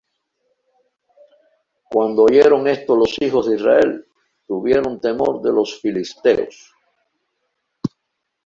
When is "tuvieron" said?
4.47-4.99